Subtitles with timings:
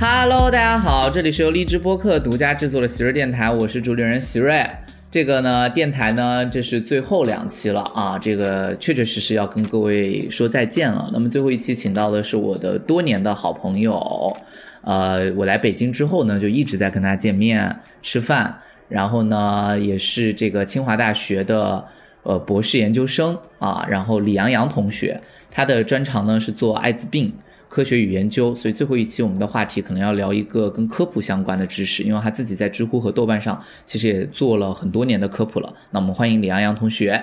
[0.00, 4.64] Hello，大家好，这里是由荔枝播客独家制作的喜瑞电台，我是主理人喜瑞。
[5.10, 11.10] 这个呢，电台呢，这是最后两期了啊，这个确确实实要跟各位说再见了。
[11.12, 14.36] 那么最后一期请到的是我的多年的好朋友，
[14.82, 18.56] 呃，我来北京之后呢，就一直在跟他见面吃饭，
[18.88, 21.84] 然后呢，也是这个清华大学的
[22.22, 25.20] 呃博士研究生啊，然后李阳阳同学，
[25.50, 27.32] 他的专长呢是做艾滋病。
[27.68, 35.72] 科学与研究，所以最后一期我们的话题可能要聊一个跟科普相关的知识，因为他自己在知乎和豆瓣上其实也做了很多年的科普了。
[35.90, 37.22] 那我们欢迎李洋洋同学。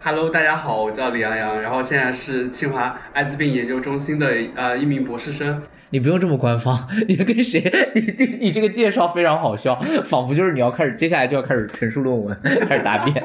[0.00, 5.60] Hello，大家好，我叫李洋洋，然后现在是清华艾滋病研究中心的呃一名博士生。
[5.90, 7.60] 你不用这么官方，你跟谁？
[7.96, 13.24] 你这你这个介绍非常好笑，仿佛就是你要开始接下来就要开始陈述论文，开始答辩。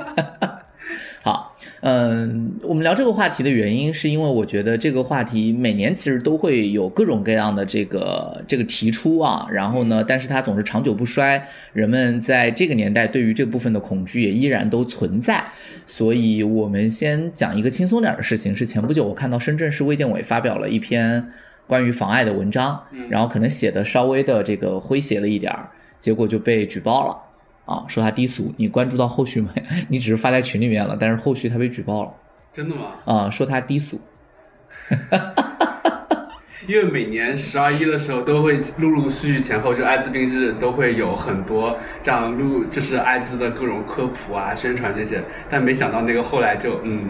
[1.23, 1.55] 好。
[1.79, 15.43] 嗯，我们聊这个话题的原因，是因为我觉得这个话题每年其实都会有各种各样的这个这个提出啊，然后呢，但是它总是长久不衰，人们在这个年代对于这部分的恐惧也依然都存在，
[15.85, 21.29] 所以我们先讲一个轻松点的事情，是前不久我看到深圳市卫健委发表了一篇
[21.67, 27.32] 关于妨碍的文章，然后可能写的稍微的这个诙谐了一点儿，结果就被举报了。
[27.65, 29.49] 啊，说他低俗，你关注到后续没？
[29.89, 32.11] 你只是发在群里面了，但是后续他被举报了。
[32.51, 32.87] 真的吗？
[33.05, 33.99] 啊，说他低俗。
[36.65, 47.09] 因为每年十二一的时候都会陆陆续续前后就艾滋病日都会有很多这样录，就是艾滋的各种科普啊、宣传这些，但没想到那个后来就嗯，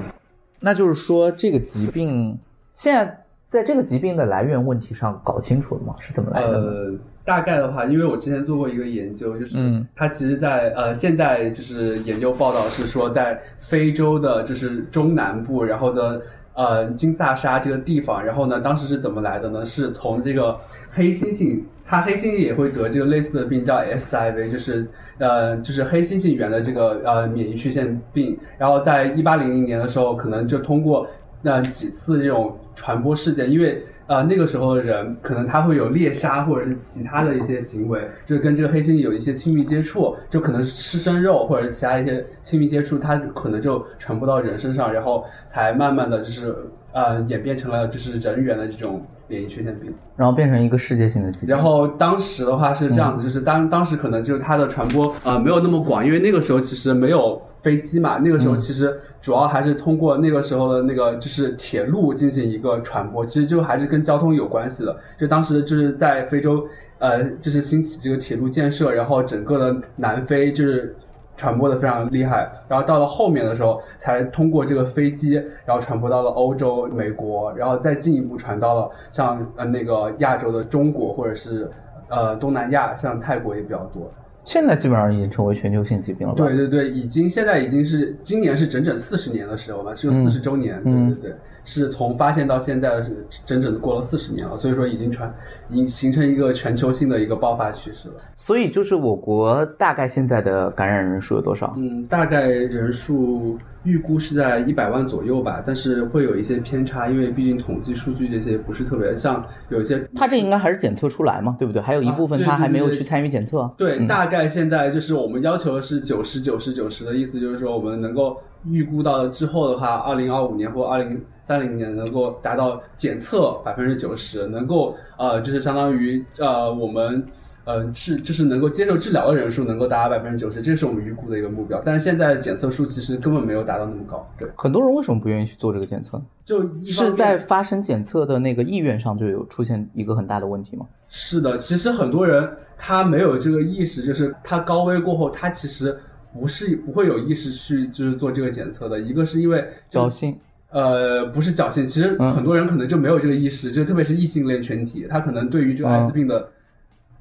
[0.59, 2.35] 那就是说这个疾病
[2.73, 5.95] 现在在这个疾病的来源问题上搞清楚了吗？
[5.99, 6.91] 是怎么来的？
[7.25, 9.57] 大概的话，因为我之前做过一个研究，就是
[9.95, 16.19] 它其实，在呃，现在就是研究报道是说，在非洲的，就是中南部，然后的
[16.53, 19.63] 呃金萨沙这个地方，然后呢，当时是怎么来的呢？
[19.63, 20.59] 是从这个
[20.91, 24.85] 黑猩猩，它黑猩猩也会得这个类似的病，叫 SIV，就是
[25.17, 28.37] 呃，就是黑猩猩源的这个呃免疫缺陷病。
[28.57, 31.07] 然后在一八零零年的时候，可能就通过
[31.41, 33.81] 那几次这种传播事件，因为。
[34.07, 46.55] 呃，那个时候的人可能他会有猎杀或者是其他的一些行为，就是跟这个黑猩猩有一些亲密接触，就可能是吃生肉或者是其他一些亲密接触，它可能就传播到人身上，然后才慢慢的就是
[46.91, 51.55] 呃演变成了就是人猿的这种免疫缺陷病，然后变成一个世界性的疾病。
[51.55, 57.41] 然后当时的话是这样子，就是当当时可能就是它的传播呃没有那么广，因为那个时候其实没有。
[57.63, 64.95] 飞机嘛，那个时候其实主要还是通过那个时候的那个就是铁路进行一个传播，其实就还是跟交通有关系的。
[65.17, 66.67] 就当时就是在非洲，
[66.99, 70.93] 呃，就是兴起这个铁路建设，然后整个的南非就是
[71.37, 72.51] 传播的非常厉害。
[72.67, 75.35] 然后到了后面的时候，才通过这个飞机，
[75.65, 81.71] 然后传播到了欧洲、美国，然后再进一步传到了像呃那个亚洲的中国或者是
[82.09, 84.11] 呃东南亚，像泰国也比较多。
[84.45, 86.33] 现在基本上已经成为全球性疾病了。
[86.35, 90.83] 对对对，已经现在已经是今年是整整四十年的时候吧，是四十周年。
[90.83, 91.35] 对对对。
[91.65, 95.33] 是从发现到现在是整整过了四十年了，所以说已经传，
[95.69, 98.15] 已经形成一个全球性的一个爆发趋势了。
[98.35, 101.73] 所以就是我国大概现在的感染人数有多少？
[101.77, 110.05] 嗯，大概人数预估是在一百万左右吧，但是会有一些偏差，因为毕竟统计数据这些不是特别像有一些。
[110.13, 111.81] 它这应该还是检测出来嘛，对不对？
[111.81, 113.69] 还有一部分它还没有去参与检测。
[113.77, 118.37] 对，大概现在就是我们要求的是九十九十九十的意思，就是说我们能够。
[118.71, 127.23] 预估到之后的话，二零二五年或二零三零年能够达到检测百分之九十，能够呃就是相当于呃我们
[127.65, 131.81] 呃治就是能够接受治疗的人数能够达到百分之九十，这是我们预估的一个目标。
[131.85, 134.27] 但是现在检测数其实根本没有达到那么高。
[134.39, 136.21] 对，很多人为什么不愿意去做这个检测？
[136.45, 140.85] 就是在发生检测的那个意愿上就有出现一个很大的问题吗？
[141.09, 145.97] 是的，其实很多人他没有这个意识，就是他高危过后，他其实。
[146.35, 150.35] 不是不会有意识去就是做这个检测的，一个是因为侥幸，
[150.73, 156.49] 呃，不是侥幸，其实很多人可能就没有这个意识，就特别是异性恋群体，他可能对于这个艾滋病的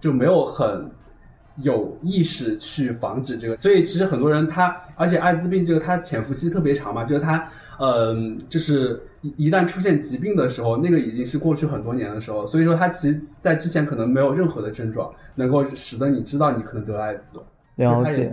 [0.01, 0.91] 就没有很
[1.59, 7.47] 有意识去防止这个，所以其实很多人他，而且艾滋病这个它潜伏期特别长嘛，就是它，
[7.79, 17.39] 嗯，就是一一旦出现疾病的时候，那个已经是过去很多年的时候，所以说它其实在之前可能没有任何的症状，能够使得你知道你可能得了艾滋。
[17.77, 18.31] 了解，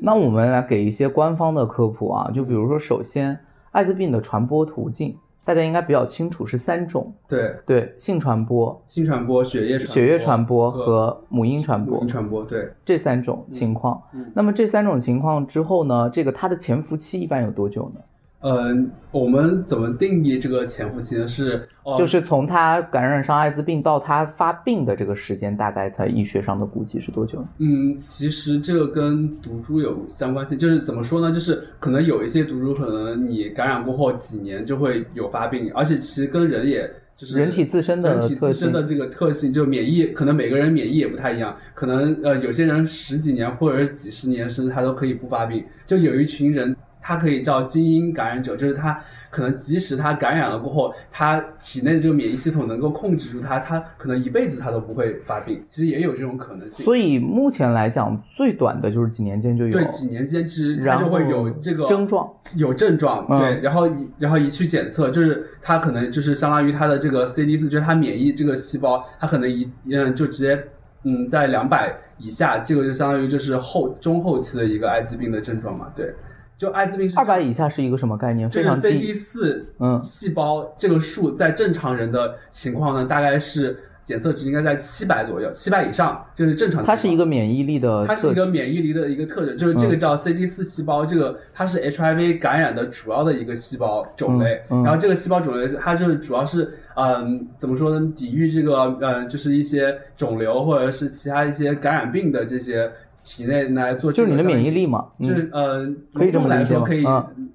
[0.00, 3.38] 那我们来给一些官方的科普啊，就比如说，首先，
[3.72, 14.00] 艾滋病的传播途径，大家应该比较清楚是三种，对对，性传播、性传播、血液血液传播和母婴传播，母婴传播，对这三种情况。
[14.34, 18.00] 那么这三种情况之后呢，这个它的潜伏期一般有多久呢？
[18.42, 21.28] 嗯，我们怎么定义这个潜伏期呢？
[21.28, 27.44] 是，就是从他感染上艾滋病到他发病的这个时间，大概在医学上的估计是多久？
[27.58, 31.32] 嗯，其实这个跟毒株有相关性，就是怎么说呢？
[31.32, 46.74] 就是可能有一些毒株，可能你感染过后几年就会有发病，而且其实跟人也就是人体自身的人体自身的这个特性，就免疫，可能每个人免疫也不太一样，可能呃有些人十几年或者是几十年甚至他都可以不发病，就有一群人。
[47.12, 48.98] 它可以叫精英感染者，就是他
[49.28, 55.62] 可能即使他感染了过后，他体内的这个免疫系统能够控制住他，他可能一辈子他都不会发病。
[55.68, 56.82] 其实也有这种可能性。
[56.84, 59.72] 所以目前来讲，最短的就是几年间就有。
[59.72, 63.26] 对，几年间其实他就会有这个症状，有症状。
[63.38, 63.86] 对，然后
[64.18, 70.58] 然后一去检测，就是他可能就是相当于他的这个 CD 四，就是他免疫这个细胞，他可能一嗯就直接
[71.04, 76.14] 嗯在两百以下，这个就相当于就是后中后期的一个艾滋病的症状嘛，对。
[76.62, 78.48] 就艾滋病是二百以下是一个什么概念？
[78.48, 86.84] 就是 CD 四嗯细胞这个数在正常人的情况呢，大概是检测值应该在七百左右，七百以上就是正常。
[86.84, 94.62] 它是一个免疫力的，它是一个免疫力的一个特征，就是这个叫 CD 四细胞，这个它是 HIV 感染的主要的一个细胞种类。
[94.68, 98.12] 然后这个细胞种类它就是主要是嗯怎么说呢？
[98.14, 102.88] 抵御这个嗯就是一些肿瘤或者是其他一些感染病的这些。
[103.24, 107.04] 体内来做就是你的免疫力嘛，就是呃，可以这么来说，可以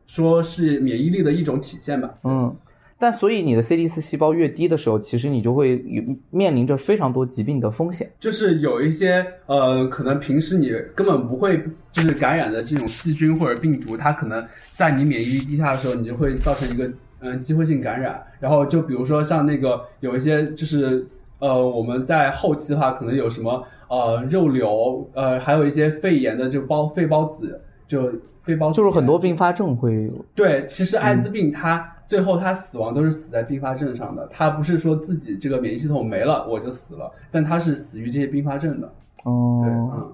[0.06, 2.14] 说是免疫力的一种体现吧。
[2.24, 2.56] 嗯，
[2.98, 8.10] 但所以你的 CD 四细胞越低的时候，其实你就会有面临着非常多疾病的风险。
[8.19, 11.62] 就是有一些呃，可能平时你根本不会
[11.92, 18.24] 就是感染的这种细菌或者病毒，它可能在你免疫力低下的时候，你就会造成一个嗯机会性感染。
[18.40, 21.06] 然后就比如说像那个有一些就是
[21.39, 23.63] 呃，我们在后期的话，可能有什么。
[23.89, 27.57] 呃，肉瘤，呃，还有一些肺炎的，就包肺孢子，
[27.88, 28.12] 就
[28.42, 30.25] 肺孢，就是很多并发症会有。
[30.36, 38.94] 对，其实艾滋病它最后它死亡都是死在并发症上的，它不是说自己这个免疫系统没了我就死了，但它是死于这些并发症的。
[39.24, 40.12] 哦，对，嗯。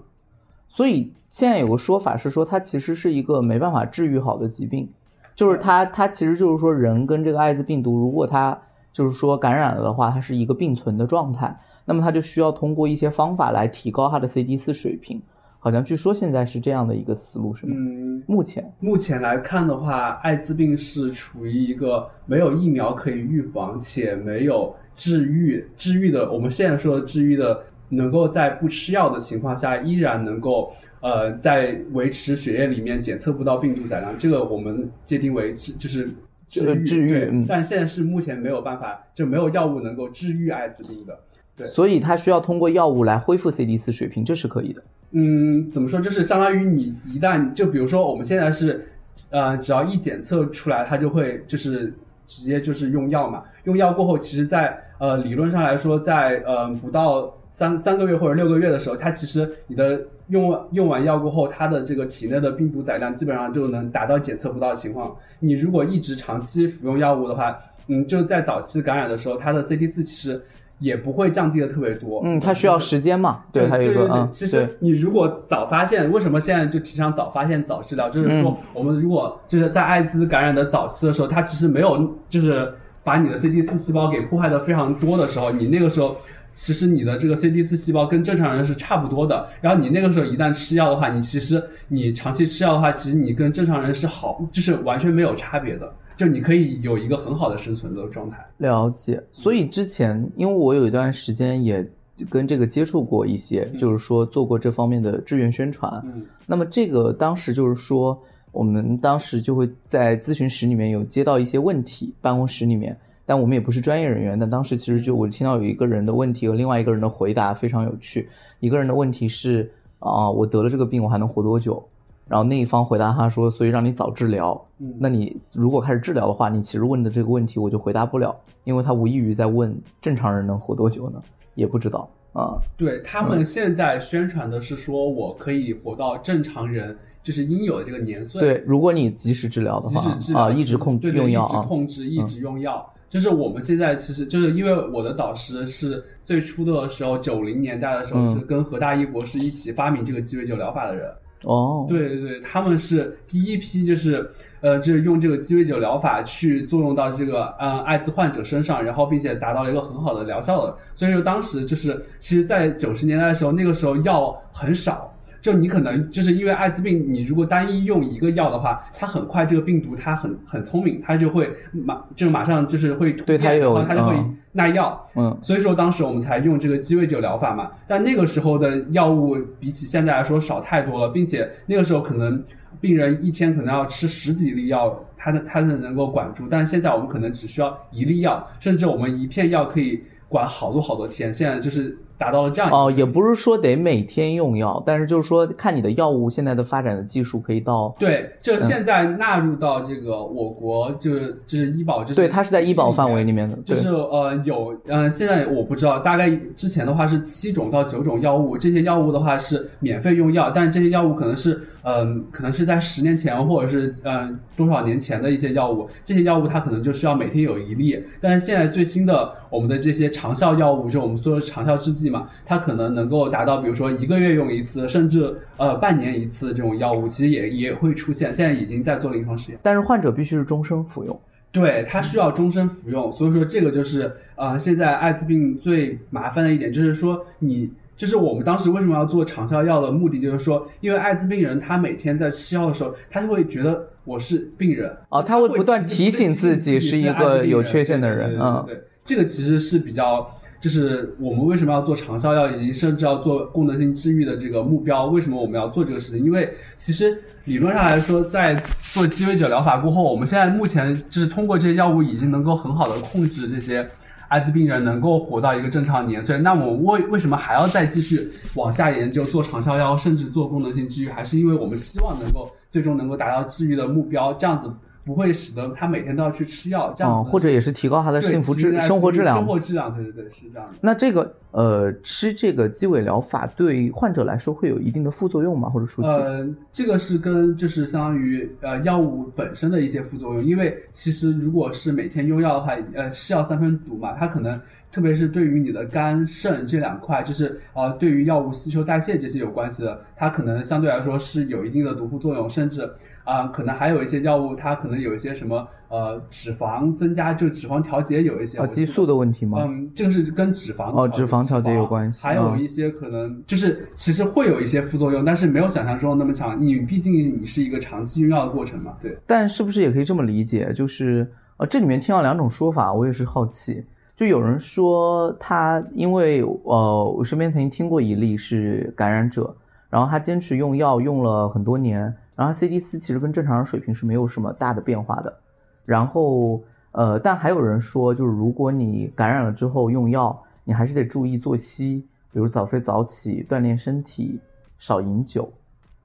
[0.68, 4.88] 所以现在有个说法是说，它其实是一个没办法治愈好的疾病，
[5.34, 8.56] 就是它它其实就是说人跟这个艾滋病毒，如果它
[8.94, 11.54] 就是说感染了的话，它是一个并存的状态。
[11.86, 15.22] 那么它就需要通过一些方法来提高它的 CD 四水平，
[15.60, 17.74] 好像据说现在是这样的一个思路，是吗？
[17.76, 36.10] 嗯，目前目前来看的话，艾滋病是处于一个没有疫苗可以预防且没有治愈治愈的，我们现在说的治愈的，能够在不吃药的情况下依然能够呃在维持血液里面检测不到病毒载量，这个我们界定为治就是
[36.48, 41.18] 治愈，治愈，但现在是目前没有办法，就没有药物能够治愈艾滋病的。
[41.56, 44.84] 对，所以它需要通过药物来恢复 CD 四水平，这是可以的。
[45.12, 46.00] 嗯，怎么说？
[46.00, 48.88] 就是相当于你一旦就比如说我们现在是，
[49.30, 51.94] 呃，只要一检测出来，它就会就是
[52.26, 53.44] 直接就是用药嘛。
[53.66, 65.16] 用药过后，其实，在呃理论上来说，在呃不到三三个月或者六个月的时候，它其实你的用用完药过后，它的这个体内的病毒载量基本上就能达到检测不到的情况。
[65.40, 67.56] 你如果一直长期服用药物的话，
[67.88, 70.42] 嗯，就在早期感染的时候，它的 CD 四其实。
[70.80, 78.10] 也不会降低的特别多，嗯，它需要时间嘛，对，还有一个嗯，其实你如果早发现，为什么现在就提倡早发现早治疗？
[78.10, 86.18] 就是说，我们如果就是在艾滋感染的早期的时候，它其实没有就是把你的 CD 四细胞给破坏的非常多的时候，你那个时候
[86.54, 89.48] 其实你的这个 CD 四细胞跟正常人是差不多的。
[89.62, 95.92] 然后你那个时候一旦吃药的话，你其实你长期吃药的话，其实你跟正常人是好，就是完全没有差别的。
[96.16, 98.38] 就你可以有一个很好的生存的状态。
[98.58, 101.84] 了解，所以之前因为我有一段时间也
[102.30, 105.92] 跟这个接触过一些，就是说做过这方面的志愿宣传。
[106.06, 108.18] 嗯，那么这个当时就是说，
[108.52, 114.38] 我们当时就会在咨询室里面有接到一些问题，办公室里面，但我们也不是专业人员。
[114.40, 118.30] 但当时其实就我听到有一个人的问题和另外一个人的回答非常有趣。
[118.60, 121.84] 一个人的问题是啊，我得了这个病，我还能活多久？
[122.26, 124.60] 然后那一方回答他说：“所以让你早治疗。
[124.98, 131.22] 那你如果开始治疗的话，你其实问的这个问题我就回答不了，因为他无异于在问正常人能活多久呢？
[131.56, 132.58] 也不知道啊。
[132.78, 138.40] 对他们现在宣传的是说我可以活到正常人就是应有的这个年岁。
[138.40, 142.90] 对，如果你及时治疗的话啊，一直控用药啊，控制一直用药。
[143.14, 151.08] 就是我们现在其实就是因为我的导师是最初的时候九零年代的时候是跟何大一博士一起发明这个鸡尾酒疗法的人。”
[151.44, 154.28] 哦，对对对，他们是第一批，就是
[154.62, 160.76] 呃，就是用这个鸡尾酒疗法去作用到这个嗯艾滋患者身上，然后并且达到了一个很好的疗效的。
[160.96, 165.13] 所以说当时就是，其实，在九十年代的时候，那个时候药很少，
[165.44, 174.16] 就你可能就是因为艾滋病，你如果单一用一个药的话，它很快这个病毒它很很聪明，它就会马就马上就是会突变，然后它就会
[174.54, 175.06] 耐药。
[175.16, 177.70] 嗯，所以说当时我们才用这个鸡尾酒疗法嘛。
[177.86, 182.42] 但那个时候的药物比起现在来说少太多了，并且那个时候可能
[182.80, 186.48] 病人一天可能要吃十几粒药，他的他才能够管住。
[186.50, 191.34] 但现在我们可能只需要一粒药，甚至我们一片药可以管好多好多天。
[191.34, 191.98] 现在就是。
[192.24, 222.28] 达到了这样哦，也不是说得每天用药，但是就是说看你的药物现在的发展的技术可以到对，就现在纳入到这个我国就是就是医保就是对它是在医保范围里面的，就是呃有嗯现在我不知道，大概之前的话是七种到九种药物，这些药物的话是免费用药，但是这些药物可能是嗯可能是在十年前或者是嗯多少年前的一些药物，这些药物它可能就需要每天有一粒，但是现在最新的我们的这些长效药物，就我们说的长效制剂嘛。
[222.46, 228.34] 它可能能够达到，比如说一个月用一次，甚至呃半年一次这种药物，其实也也会出现。
[228.34, 231.20] 现在已经在做临床实验，但是患者必须是终生服用。
[231.52, 250.30] 对他需要终身服用，所以说这个就是呃现在艾滋病最麻烦的一点，就是说你就是我们当时为什么要做长效药的目的，就是说因为艾滋病人他每天在吃药的时候，他就会觉得我是病人哦，他会不断提醒自己是一个有缺陷的人嗯，对，这个其实是比较。
[250.64, 255.08] 就是我们为什么要做长效药，以及甚至要做功能性治愈的这个目标？
[255.08, 256.24] 为什么我们要做这个事情？
[256.24, 258.56] 因为其实理论上来说，在
[258.94, 263.86] 做鸡尾酒疗法过后，我们现在目前就是通过这些药物，已经能够很好的控制这些
[264.34, 266.40] 艾滋病人能够活到一个正常年岁。
[266.40, 271.10] 那我为为什么还要再继续往下研究做长效药，甚至做功能性治愈？
[271.10, 274.68] 还是因为我们希望能够最终能够达到治愈的目标，这样子。
[275.06, 279.38] 不会使得他每天都要去吃药，这样子，或者也是提高他的幸福质生活质量。
[279.38, 280.78] 生活质量，对对对，是这样的。
[280.80, 285.70] 那这个呃，吃这个鸡尾疗法对患者来说会有一定的副作用吗？
[285.70, 286.08] 或者初期？
[286.08, 294.60] 呃，这个是跟就是相当于呃药物本身的一些副作用，因为其实如果是每天用药的话，呃，是药三分毒嘛，它可能
[294.94, 302.90] 特别是对于你的肝肾这两块，就是呃对于药物吸收代谢这些有关系的，它可能相对来说是有一定的毒副作用，甚至。
[303.26, 309.60] 啊，可能还有一些药物，它可能有一些什么呃脂肪增加，就脂肪调节有一些啊激素的问题吗？
[309.62, 312.22] 嗯，这个是跟脂肪哦脂肪调节有关系。
[312.22, 316.62] 还有一些可能就是其实会有一些副作用，但是没有想象中那么强。
[316.62, 319.18] 你毕竟你是一个长期用药的过程嘛，对。
[319.26, 320.74] 但是不是也可以这么理解？
[320.74, 323.82] 就是呃这里面听到两种说法，我也是好奇。
[324.24, 329.54] 就有人说他因为呃我身边曾经听过一例是感染者，
[329.90, 332.16] 然后他坚持用药用了很多年。
[332.36, 335.38] 然后 CD 四其实跟正常人水平是没有什么大的变化的，
[335.84, 336.64] 然后
[336.94, 344.40] 呃，但还有人说，就是如果你感染了之后用药，你还是得注意作息，比如早睡早起，锻炼身体，
[344.78, 345.52] 少饮酒。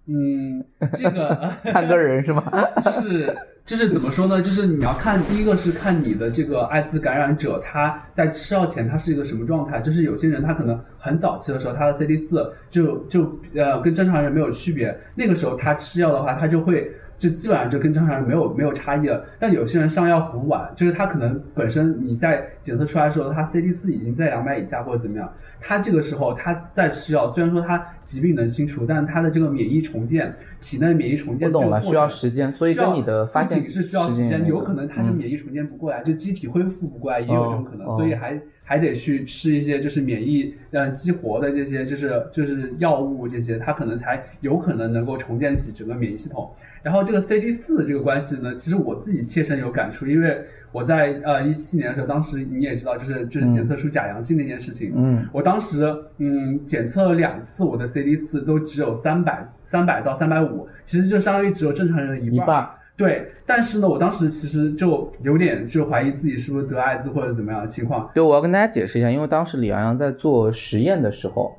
[0.07, 2.43] 嗯，这个 看个人是吗？
[2.83, 3.35] 就是
[3.69, 4.41] 就是怎么说呢？
[4.41, 9.79] 就是你要看第一个是看你的这个艾滋感染者他在吃药前他是一个什么状态。
[9.79, 16.91] 就是有些人他可能很早期的时候他的 CD 四就就呃跟正常人没有区别，那个时候他吃药的话他就会。
[17.19, 46.51] 就基本上就跟正常人没有没有差异了，但有些人上药很晚，就是他可能本身你在检测出来的时候，他 CD 四已经在两百以下或者怎么样，他这个时候他在吃药，虽然说他疾病能清除，但他的这个免疫重建，体内免疫重建，我懂了，需要时间，所以跟你的发现是需要时间，有可能他就免疫重建不过来，就机体恢复不过来，也有这种可能，所以还还得去吃一些就是免疫嗯激活的这些就是就是药物这些，它可能才有可能能够重建起整个免疫系统。
[46.83, 50.39] 然后这个 CD 四的这个关系呢，其实我自己切身有感触，因为
[50.71, 54.93] 我在呃一七年的时候，当时你也知道，就是就是检测出假阳性那件事情。
[54.95, 55.27] 嗯。
[55.33, 55.87] 我当时
[56.19, 62.69] 嗯检测了两次，我的 CD 四都只有三百三百到三百五，其实就相当于只有正常人的一半。
[62.99, 63.33] 对。
[63.47, 68.11] 但是呢，我当时其实就有点就怀疑自己是不是得艾滋或者怎么样的情况。
[68.13, 71.57] 对，我要跟大家解释一下，因为当时李洋洋在做实验的时候，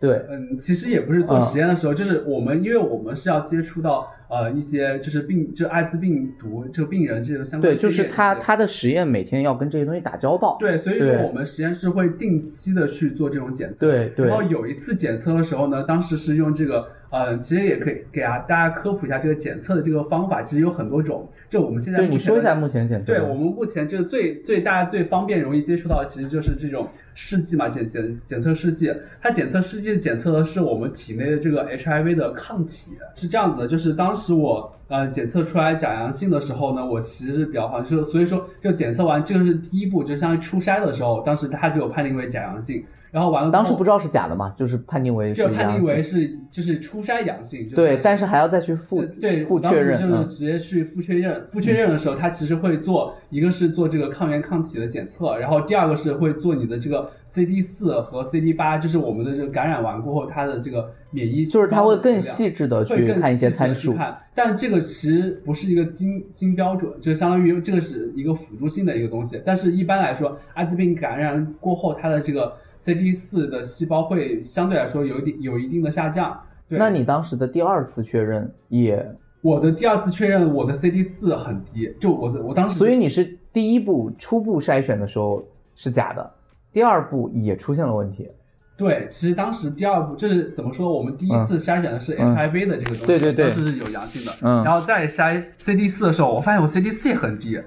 [0.00, 4.10] 对，嗯，其实也不是做实验的时候，就是我们因为我们是要接触到。
[4.28, 10.58] 呃，一些就是病，就艾滋病毒这个病人这个相关对，就是他他的实验每天要跟这些东西打交道。
[10.60, 13.86] 对，所以说我们实验室会定期的去做这种检测。
[13.86, 14.26] 对对。
[14.26, 21.26] 然后有一次检测的时候呢，当时是用这个，呃，其实也可以给啊大家科普一下这个检测的这个方法，其实有很多种。
[21.48, 23.06] 就我们现在对你说一下目前检测。
[23.06, 28.94] 对我们目前就是最最大家最方便容易接触到，其实就是这种试剂嘛，检检检测试剂。
[29.22, 34.14] 它检测试剂检测的是我们体内的这个 HIV 的抗体，是这样子的，就是当。
[34.18, 42.84] 当时我呃检测出来假阳性的时候呢，我其实是比较慌，就所以说就检测完这个是第一步，就相当于初筛的时候，当时他给我判定为假阳性。
[43.10, 63.96] 然后完了，当时不知道是假的嘛，就是判定为就判定为是就是初筛阳性，对，但是还要再去复对复确认，就是直接去复确认，复确认的时候，他其实会做一个是做这个抗原抗体的检测，然后第二个是会做你的这个 CD 四和 CD 八，就是我们的这个感染完过后它的这个免疫，就是他会更细致的去看一些参数，
[64.34, 72.52] 但这个其实不是一个金金标准，就相当于这个是一个辅助性的一个东西，但是一般来说，艾滋病感染过后，它的这个。
[72.80, 76.38] CD 四的细胞会相对来说有一定有一定的下降。
[76.68, 79.04] 那你当时的第二次确认也？
[79.40, 82.76] 我的第二次确认，我的 CD 四很低，就我的我当时。
[82.76, 85.42] 所以你是第一步初步筛选的时候
[85.74, 86.30] 是假的，
[86.72, 88.28] 第二步也出现了问题。
[88.76, 90.92] 对，其实当时第二步就是怎么说？
[90.92, 94.32] 我们第一次筛选的是 HIV 的这个东西，对对对，当时是有阳性的。
[94.42, 94.62] 嗯。
[94.62, 97.60] 然后再筛 CD 四的时候，我发现我 CD 四也很低。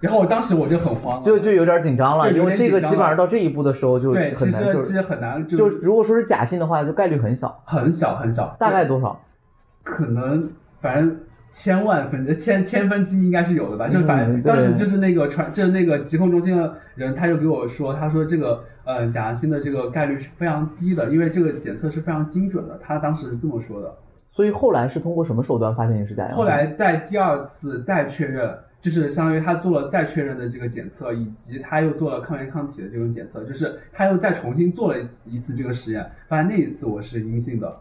[0.00, 9.20] 然后我当时我就很慌，就就有点紧张了，因为这个基本上到这一步的时候就对，其实其实很难，就如果说是假性的话，就概率很小，很小很小，大概多少？
[9.84, 11.14] 可能反正
[11.50, 23.94] 千万分之千千分之一应该是有的吧，就反正当时就是那个传就是那个疾控中心的人，他就给我说，他说这个呃假阳性的这个概率是非常低的，因为这个检测是非常精准的，他当时是这么说的。
[24.30, 26.32] 所以后来是通过什么手段发现你是假阳？
[26.34, 28.56] 后来在第二次再确认。
[28.80, 37.80] 就是相当于他做了再确认的这个检测，以及他又做了抗原抗体的这种检测，就是他又再重新做了一次这个实验，发现那一次我是阴性的，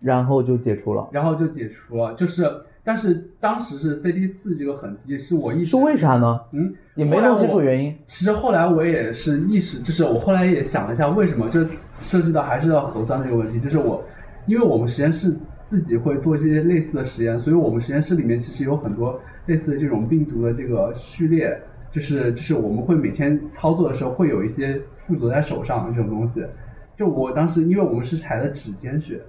[0.00, 2.50] 然后就解除了，然后就解除了，就是
[2.84, 6.40] 但是当时是 CD 四这个很低，是我意识是为啥呢？
[6.52, 7.96] 嗯，也没弄清楚原因。
[8.06, 11.66] 其实后来我也是意识，就是我后来也想了一下为什么，就
[12.00, 14.04] 涉及到还是要核酸这个问题，就是我
[14.44, 15.34] 因为我们实验室
[15.66, 19.20] 自己会做这些类似的实验，所以我们实验室里面其实有很多。
[19.46, 21.56] 类似的这种病毒的这个序列，
[21.88, 26.44] 就是就是我们会每天操作的时候会有一些附着在手上这种东西。
[26.96, 29.22] 就我当时，因为我们是采的指尖血，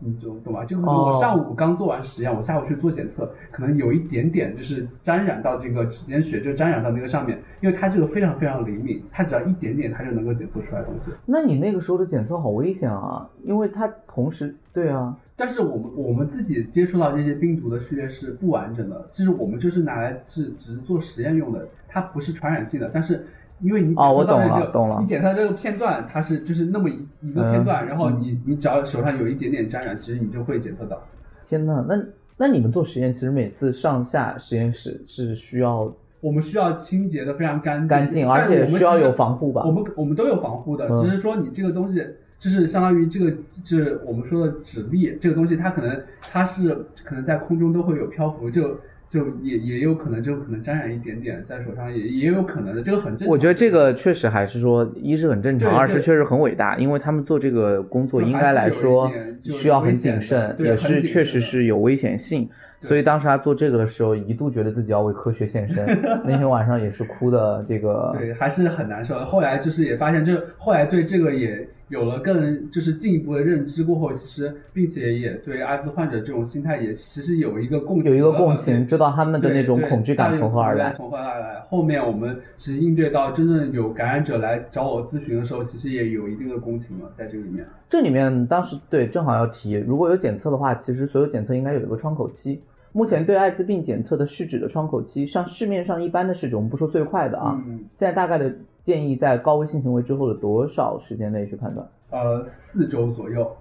[0.00, 0.64] 你懂懂吧？
[0.64, 11.12] 就我上午刚做完实验，我下午去做检测，可能有一点点就是沾染到这个指尖血，就沾染到那个上面，因为它这个非常非常灵敏，它只要一点点，它就能够检测出来东西。
[11.24, 15.16] 那你那个时候的检测好危险啊，因为它同时对啊。
[15.40, 22.90] 但是我们我们自己接触到这些病毒的序列是不完整的，其实我们就是拿来是只是做实验用的，它不是传染性的。
[22.92, 23.24] 但是
[23.60, 31.00] 因为你检测到这个，你检测这个片段，它是就是那么一一个片段，然后你你只要手上有一点点沾染，其实你就会检测到。
[31.46, 32.02] 天呐，那
[32.36, 35.88] 那你们做实验，其实每次上下实验室是需要
[36.20, 39.62] 我们需要清洁的非常干干净，而且需要有防护吧？
[39.64, 42.04] 我们我们都有防护的，只是说你这个东西。
[42.38, 43.32] 就是相当于这个，
[43.64, 46.72] 就是我们说的指力这个东西，它可能它是
[47.04, 48.78] 可能在空中都会有漂浮，就
[49.10, 53.28] 就也也有可能就可能沾染一点点在手上，也也有可能的，这个很正常。
[53.28, 59.10] 我觉得这个确实还是说，一是很正常，二是确实很伟大，因为他们做这个工作应该来说
[59.42, 62.48] 需要很谨慎，也是确实是有危险性。
[62.80, 65.84] 所以当时他做这个的时候，一度觉得自己要为科学献身，
[66.24, 69.18] 那天晚上也是哭的，这个对还是很难受。
[69.24, 71.68] 后来就是也发现，就是后来对这个也。
[71.88, 80.90] 有了更就是进一步的认知过后，其实并且也对艾滋患者这种心态也其实有一个共有一个共情，知道他们的那种恐惧感从何而来。
[80.90, 81.60] 从何而来？
[81.70, 87.66] 后面我们其实应对到真正有感染者来找我咨询的时候，其实也有一定的共情了，在这里面。
[87.88, 92.60] 这里面当时对正好要提，如果有检测的话，其实所有检测应该有一个窗口期。
[92.92, 97.58] 目前对艾滋病检测的试纸的窗口期，像市面上一般的试纸，我们不说最快的啊，
[97.94, 98.54] 现在大概的。
[98.82, 101.86] 建议在高危性行为之后的多少时间内去判断？
[102.10, 103.56] 呃，四周左右。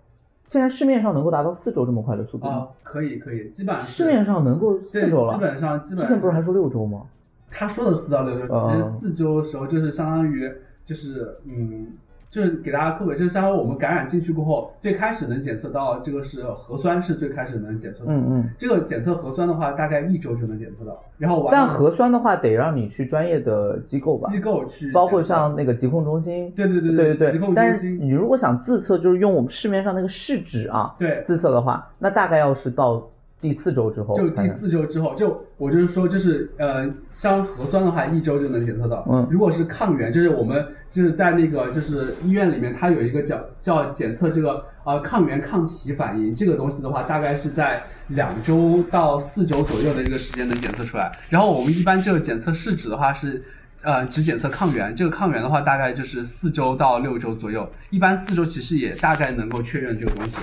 [0.46, 2.68] 现在市面上能够达到四周这么快的速度啊？
[2.84, 5.34] 可以，可以，基本上市面上能够四周了。
[5.34, 7.04] 基本上，基本之前不是还说六周吗？
[7.52, 10.52] 他说的四到六周，其实四周的时候就是相当于
[10.86, 11.88] 就是嗯。
[12.30, 18.12] 就是给大家科普，就是相当于我们感染进去过后，最开始能检测到这个是核酸，是最开始能检测到。
[18.12, 18.50] 嗯嗯。
[18.58, 21.02] 这个检测核酸的话，大概一周就能检测到。
[21.18, 24.30] 然后完，但核酸的话，得让你去专业的机构吧。
[24.30, 24.92] 机构去。
[24.92, 26.52] 包括像那个疾控中心。
[26.56, 27.54] 对对对对对对。
[27.56, 33.08] 但是你如果想自测，就是用我们市面上那个试纸啊，对，自测的话，那大概要是到。
[33.40, 39.06] 第四周之后，就第四周之后，就我就是说，就是呃，像核酸的话，一周就能检测到。
[39.08, 51.12] 嗯，如果是抗原，就是我们就是在那个就是医院里面，它有一个叫叫检测这个呃抗原抗体反应这个东西的话，大概是在两周到四周左右的这个时间能检测出来。
[51.30, 53.44] 然后我们一般这个检测试纸的话是
[53.84, 60.38] 呃只检测抗原，这个抗原的话大概就是四周到六周左右，一般四周其实也大概能够确认这个东西。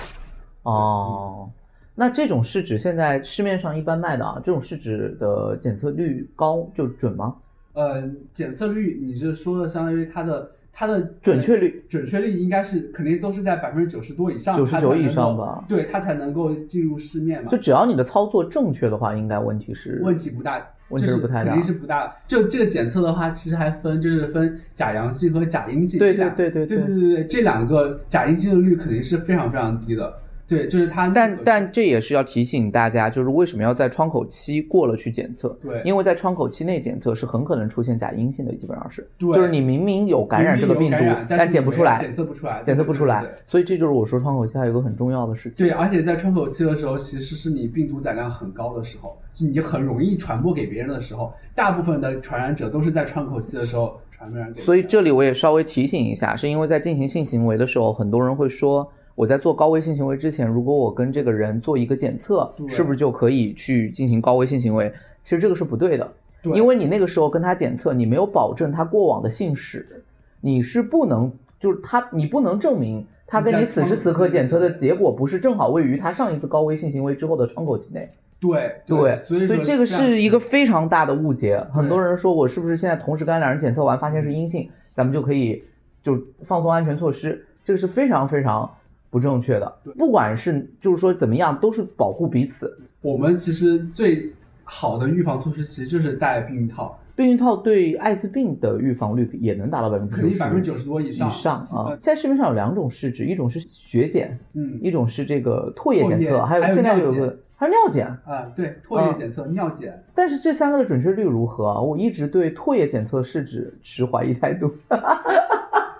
[0.63, 1.49] 哦。
[1.95, 7.33] 那这种试纸现在市面上一般卖的啊，这种试纸的检测率高就准吗？
[7.73, 8.03] 呃，
[8.33, 15.63] 检测率你是说的相当于它的它的准确率准确率应该是肯定都是在百分之九十多以上，九十九以上吧？
[15.67, 17.49] 对，它才能够进入市面嘛。
[17.49, 20.65] 就只要你的操作正确的话，应该问题是问题不大。
[20.89, 22.15] 问题是不太大，肯定是不大。
[22.27, 25.97] 就这个检测的话，其实还分，就是分假阳性和假阴性。
[25.97, 30.13] 对对对对对对对对，这两个假阴性的率肯定是非常非常低的。
[30.47, 31.09] 对，就是它。
[31.09, 35.49] 但但这也是要提醒大家，就是为什么要在窗口期过了去检测？
[35.61, 39.07] 对，因为在窗口期内检测是很可能出现假阴性的，基本上是。
[39.17, 39.33] 对。
[39.33, 43.25] 就是你明明有感染这个病毒，但检不出来，检测不出来，检测不出来。
[43.47, 45.65] 所以这就是我说窗口期还有一个很重要的事情。
[45.65, 54.61] 对，而且在窗口期的时候，其实是你病毒载量很高的时候，你很容易传播给别人的时候，大部分的传染者都是在窗口期的时候传染给。
[54.61, 58.87] 所以这里我也稍微提醒一下，是因为在进行性行为的时候，很多人会说。
[59.15, 64.93] 我在做高危性行为之前，如果我跟这个人做一个检测，是不是就可以去进行高危性行为？
[65.23, 66.11] 其实这个是不对的，
[66.43, 70.03] 因为你那个时候跟他检测，你没有保证他过往的性史，
[70.41, 78.07] 你是不能，就是他，你不能证明他跟你此时此刻检测的结果不是正好位于他上一次高危性行为之后的窗口期内。
[78.39, 81.57] 对对，所以所以这个是一个非常大的误解。
[81.73, 85.63] 很多人说我是不是现在同时跟两人检测完发现是阴性，咱们就可以
[86.03, 87.45] 就放松安全措施？
[87.63, 88.69] 这个是非常非常。
[89.09, 92.77] 不正确的，不管是就是说怎么样，都是保护彼此。
[93.01, 94.31] 我们其实最
[94.63, 96.99] 好的预防措施其实就是戴避孕套。
[97.15, 101.29] 避孕套对艾滋病的预防率也能达到百分之九十，百分之九十多以上。
[101.29, 101.95] 以上啊！
[102.01, 109.97] 现在市面上有两种试纸，一种是血检，嗯，一种是这个唾液检测，还有现在有个还有尿检啊，对，唾液检测、尿检。
[110.13, 111.79] 但是这三个的准确率如何啊？
[111.79, 114.69] 我一直对唾液检测试纸持怀疑态度。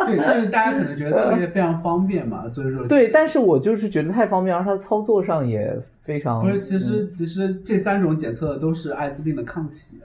[0.06, 6.60] 对， 就是大家可能觉得特别非常方便嘛，所以说对，但是我就是觉得太方便，而它操作上也非常不是。
[6.60, 9.98] 其实其实这三种检测都是艾滋病的抗体，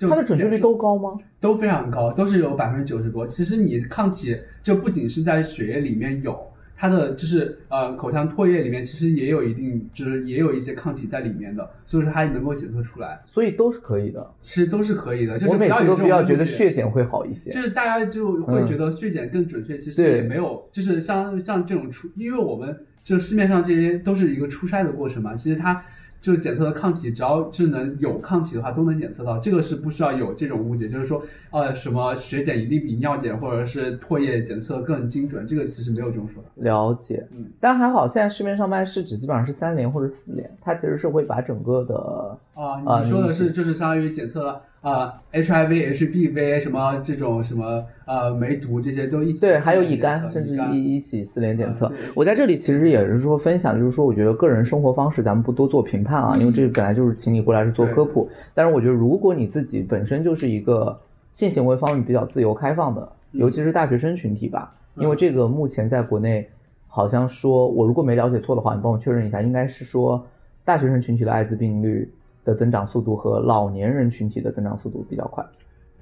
[0.00, 1.16] 它的准确率都高吗？
[1.40, 3.26] 都非常高，都是有百分之九十多。
[3.26, 6.38] 其实你抗体就不仅是在血液里面有。
[6.82, 14.34] 它的就是呃口腔唾液里面其实也有一定就是也有一些抗体在里面的，所以说它能够检测出来，所以都是可以的。
[14.40, 25.80] 其实都是可以的，就是我每次都比较觉得血检会好一些，就是大家就会觉得血检更准确，其实也没有，就是像像这种出，因为我们就市面上这些都是一个初筛的过程嘛，其实它。
[26.22, 29.38] 就是检测的抗体，只要是能有抗体的话，都能检测到。
[29.38, 36.48] 这个是不需要有这种误解，就是说，呃，什么血检一定比尿检或者是唾液检测更精准，这个其实没有这种说法。
[36.54, 44.60] 了解，嗯，但还好，现在市面上卖试纸基本上是三联或者四联，它其实是会把整个的啊，你说的是就是相当于检测。
[44.82, 51.90] 啊，HIV、HBV 什么这种什么呃梅毒这些都一起对，还有乙肝，甚至一一起四联检测。
[52.16, 58.28] 我在这里其实也是说分享，就是说我觉得个人生活方式咱们不多做评判啊，因为这本来就是请你过来是做科普。
[58.54, 60.98] 但是我觉得如果你自己本身就是一个
[61.32, 66.44] 性行为方面比较自由开放的，尤其是大学生群体吧，因为这个目前在国内
[66.88, 70.26] 好像说，我如果没了解错的话，你帮我确认一下，应该是说
[70.64, 72.10] 大学生群体的艾滋病率。
[72.44, 75.44] 的增长速度和老年人群体的增长速度比较快。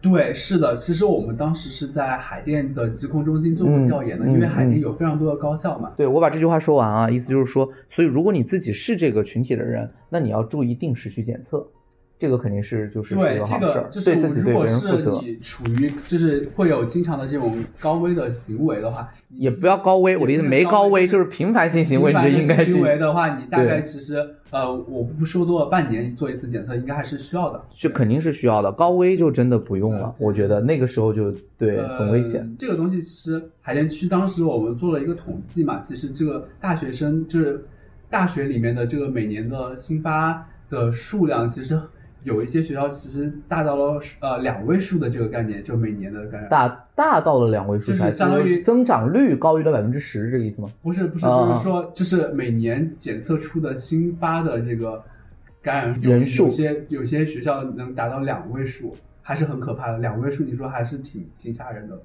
[0.02, 5.92] 对，是的，其实我们当时是在海淀的疾控中心做过调研的，因为海淀有非常多的高校嘛。
[5.96, 11.66] 对，我把这句话说完啊，意思就是说，所以如果你自己是这个群体的人，那你要注意定时去检测。
[12.20, 15.18] 这个肯定是就是对这个就是对自己对别人负责。
[15.22, 24.16] 你处于就是会有经常的这种高危的行为的话，也不要高危，我的意思没高危，就是频繁性行为，你就应该行为的话，你大概其实
[24.50, 27.64] 呃，我不说多了，半年做一次检测应该还是需要的。
[27.72, 30.14] 就肯定是需要的，高危就真的不用了。
[30.20, 32.54] 我觉得那个时候就对很危险。
[32.58, 37.64] 这个东西其实海淀区当时我们做了一个统计嘛，其实这个大学生就是
[38.10, 41.80] 大学里面的这个每年的新发的数量其实。
[42.22, 50.68] 有一些学校其实大到了呃两位数的这个概念，就每年的感染大大到了两位数，就是相当于增长率高于了百分之十，这个意思吗？
[50.82, 55.02] 不是不是，就是说就是每年检测出的新发的这个
[55.62, 59.98] 感染人数，有些有些学校能达到两位数，还是很可怕的。
[59.98, 62.02] 两位数，你说还是挺挺吓人的。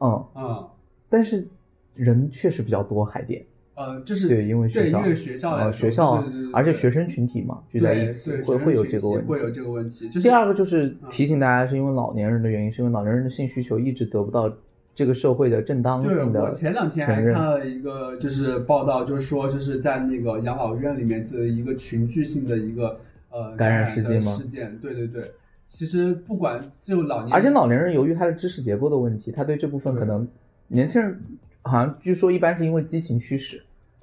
[0.00, 0.68] 嗯嗯，
[1.08, 1.46] 但是
[1.94, 3.44] 人确实比较多，海淀。
[3.84, 10.08] 呃，就是对，因为学校，因为学校来学校，而且学生群体嘛，聚在一起会会有这个问题，会有这个问题。
[10.20, 14.52] 第二个就是提醒大家，是因为老年人的原因，是因为老年人的性需求一直得不到
[14.94, 24.32] 这个社会的正当性的我前两天还看了一个就是报道，就是说就是在那个养老院里面的一个群聚性的一个呃感染事件吗？
[24.32, 25.30] 事件，对对对。
[25.66, 30.28] 其实不管就老年，而且老年人由于他的知识结构的问题，他对这部分可能
[30.68, 31.18] 年轻人
[31.62, 33.62] 好像据说一般是因为激情驱使。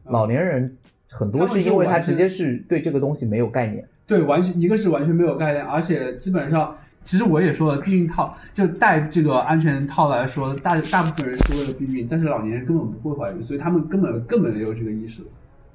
[0.09, 15.21] 老年人很多是因为他直接是对这个东西没有概念，对，完全一个是完全没有概念，而且基本上，其实我也说了，避孕套就戴这个安全套来说，大大部分人是为了避孕，但是老年人根本不会怀孕，所以他们根本根本没有这个意识。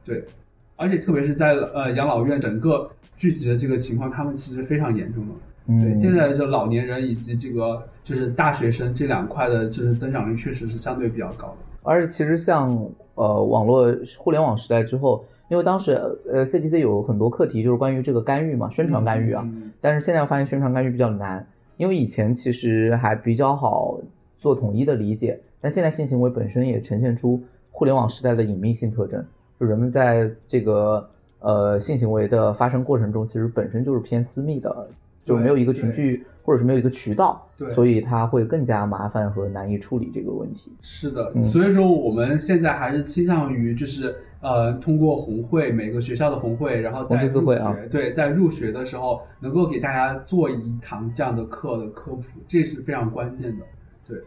[0.05, 0.25] 对，
[0.77, 5.35] 而且特别是在呃养老院整个聚集的这个情况，他们其实非常严重的。
[5.67, 11.57] 对，现在就老年人以及这个就是大学生这两块的，就是增长率确实是相对比较高的。
[11.83, 12.71] 而且其实像
[13.15, 15.25] 呃网络互联网时代之后。
[15.51, 15.93] 因为当时
[16.27, 19.47] 呃 CDC 有很多课题就是关于这个干预嘛，宣传干预啊。
[19.79, 21.47] 但是现在我发现宣传干预比较难，
[21.77, 24.01] 因为以前其实还比较好
[24.39, 29.23] 做统一的理解，但现在性行为本身也呈现出互联网时代的隐秘性特征，
[29.61, 31.07] 就人们在这个
[31.41, 34.89] 呃性行为的发生过程中，其实本身就是偏私密的，
[35.27, 36.25] 就没有一个群聚。
[36.45, 40.71] 或者是没有一个渠道，对，所以它会更加麻烦和难以处理这个问题。
[40.83, 53.65] 是的，所以说我们现在还是倾向于就是呃，通过红会每个学校的红会，然后在入学，对，在入学的时候能够给大家做一堂这样的课的科普，这是非常关键的。
[54.07, 54.19] 对。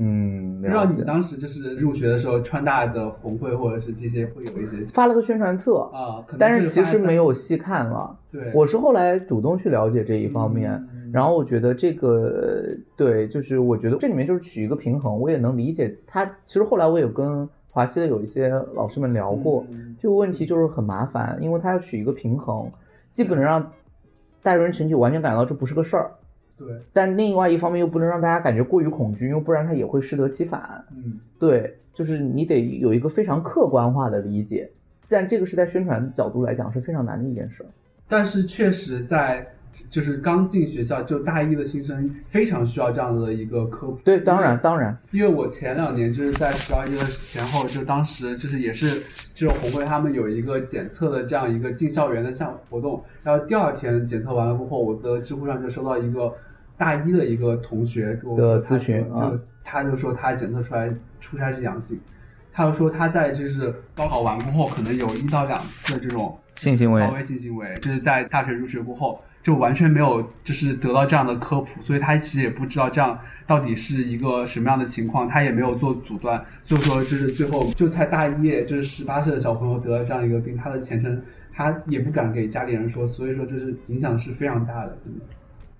[0.00, 8.16] 嗯，不知道你当时就是入学的时候，川大的红会或者是这些会有一些发了个宣传册啊，但是其实没有细看了。
[8.30, 10.80] 对，我是后来主动去了解这一方面，
[11.12, 16.24] 然后我觉得这个对，就是我觉得这里面就是取一个平衡，我也能理解他。
[16.44, 19.64] 其实后来我有跟华西的有一些老师们聊过，
[20.00, 22.68] 这个问题就是很麻烦，因为他要取一个平衡，
[23.12, 23.72] 既不能让
[24.42, 26.10] 带入人群体完全感到这不是个事儿。
[26.56, 30.84] 对，但另外一方面又不能让大家感觉过于恐惧，因为不然他也会适得其反。
[30.90, 34.68] 嗯，对，就是你得有一个非常客观化的理解，
[35.08, 37.64] 但这个是在宣传角度来讲是非常难的一件事。
[38.08, 39.46] 但是确实在。
[39.90, 43.98] 就是刚进学校就大一的新生非常需要这样的一个科普。
[44.04, 49.02] 对，当然当然，因为我前两年就是在十二月的前后，就当时就是也是
[49.34, 56.32] 就是红会他们有一个检测的这样一个进校园的项活动，然后第二天检测完了过后，我的知乎上就收到一个
[56.76, 61.98] 大一的一个同学给我说咨询，就他就说他检测出来出差是阳性，
[62.58, 69.22] 他就说他在就是高考完过后可能有一到两次的这种性行为，高危性行为，就是在大学入学过后。
[69.40, 73.16] 就完全没有，就是得到这样的科普，所以他其实也不知道这样
[73.46, 81.22] 到底是一个什么样的情况，他也没有做阻断，所以说就是最后就才大一，就是十八岁的小朋友得了这样一个病，他的前程
[81.54, 85.20] 他也不敢给家里人说，所以说就是影响是非常大的，真的。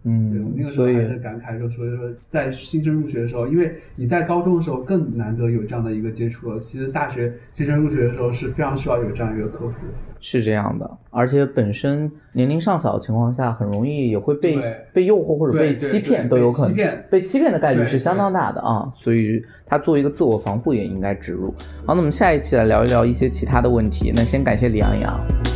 [0.05, 9.75] 嗯，对，我那个时候还是感慨说，所以说在新生入学的时候，因为你在高中的时候更难得有这样的一个接触了，其实大学新生入学的时候是非常需要有这样一个科普。
[10.21, 14.59] 是这样的，而且本身年龄尚小的情况下，很容易也会被
[14.93, 16.77] 被诱惑或者被欺骗，都有可能
[17.11, 21.53] 被欺骗的概率是相当大的啊，所以他作为一个自我防护也应该植入。
[21.85, 24.13] 好，那我们下一期来聊一聊一些其他的问题。
[24.15, 25.48] 那先感谢李阳阳。